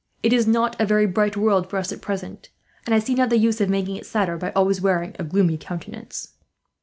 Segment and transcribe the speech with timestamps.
[0.23, 2.49] It is not a very bright world for us, at present;
[2.87, 5.57] and I see not the use of making it sadder, by always wearing a gloomy
[5.57, 6.29] countenance."